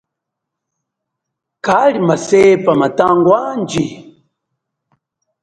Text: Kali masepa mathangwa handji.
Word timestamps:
Kali 1.65 1.99
masepa 2.07 2.71
mathangwa 2.81 3.37
handji. 3.45 3.85